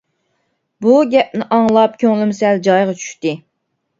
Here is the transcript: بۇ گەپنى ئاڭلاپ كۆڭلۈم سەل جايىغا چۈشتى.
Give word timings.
بۇ 0.85 0.93
گەپنى 1.09 1.45
ئاڭلاپ 1.57 1.99
كۆڭلۈم 2.05 2.33
سەل 2.39 2.61
جايىغا 2.69 2.95
چۈشتى. 3.03 3.35